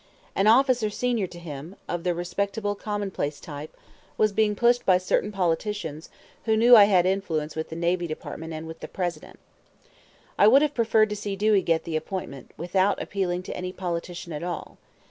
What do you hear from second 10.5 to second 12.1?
have preferred to see Dewey get the